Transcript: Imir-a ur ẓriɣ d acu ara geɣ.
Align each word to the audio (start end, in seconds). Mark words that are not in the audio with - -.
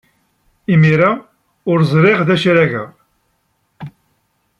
Imir-a 0.73 1.11
ur 1.71 1.79
ẓriɣ 1.91 2.19
d 2.27 2.29
acu 2.33 2.47
ara 2.51 2.71
geɣ. 2.71 2.89